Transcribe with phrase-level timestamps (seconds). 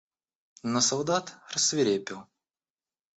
[0.71, 2.21] Но солдат рассвирепел.